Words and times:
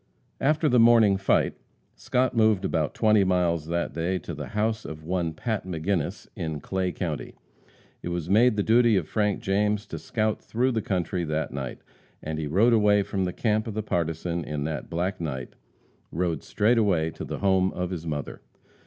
After 0.39 0.67
the 0.67 0.79
morning 0.79 1.15
fight, 1.15 1.53
Scott 1.95 2.35
moved 2.35 2.65
about 2.65 2.95
twenty 2.95 3.23
miles 3.23 3.67
that 3.67 3.93
day 3.93 4.17
to 4.17 4.33
the 4.33 4.47
house 4.47 4.83
of 4.83 5.03
one 5.03 5.31
Pat 5.31 5.63
McGinnis, 5.63 6.27
in 6.35 6.59
Clay 6.59 6.91
county. 6.91 7.35
It 8.01 8.09
was 8.09 8.27
made 8.27 8.55
the 8.55 8.63
duty 8.63 8.97
of 8.97 9.07
Frank 9.07 9.41
James 9.41 9.85
to 9.85 9.99
scout 9.99 10.41
through 10.41 10.71
the 10.71 10.81
country 10.81 11.23
that 11.25 11.53
night, 11.53 11.81
and 12.23 12.39
he 12.39 12.47
rode 12.47 12.73
away 12.73 13.03
from 13.03 13.25
the 13.25 13.31
camp 13.33 13.67
of 13.67 13.75
the 13.75 13.83
partisan 13.83 14.43
in 14.43 14.63
the 14.63 14.83
black 14.89 15.21
night 15.21 15.53
rode 16.11 16.41
straightway 16.41 17.11
to 17.11 17.23
the 17.23 17.37
home 17.37 17.71
of 17.73 17.91
his 17.91 18.07
mother. 18.07 18.41